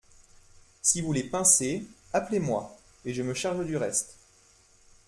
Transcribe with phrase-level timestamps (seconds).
[0.81, 4.17] Si vous les pincez, appelez-moi, et je me charge du reste.